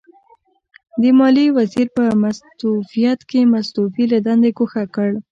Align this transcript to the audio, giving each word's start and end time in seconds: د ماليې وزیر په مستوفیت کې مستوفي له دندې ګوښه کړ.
د 1.01 1.03
ماليې 1.19 1.53
وزیر 1.57 1.87
په 1.97 2.03
مستوفیت 2.23 3.19
کې 3.29 3.39
مستوفي 3.53 4.03
له 4.11 4.19
دندې 4.27 4.51
ګوښه 4.57 4.83
کړ. 4.95 5.09